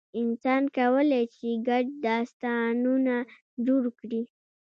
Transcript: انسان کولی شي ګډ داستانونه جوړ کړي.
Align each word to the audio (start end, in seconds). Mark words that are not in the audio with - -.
انسان 0.21 0.63
کولی 0.77 1.23
شي 1.35 1.51
ګډ 1.67 1.85
داستانونه 2.05 3.15
جوړ 3.65 3.83
کړي. 3.99 4.21